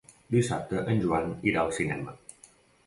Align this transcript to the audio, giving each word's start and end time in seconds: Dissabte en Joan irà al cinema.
Dissabte 0.35 0.81
en 0.93 1.03
Joan 1.05 1.31
irà 1.53 1.63
al 1.67 1.73
cinema. 1.81 2.19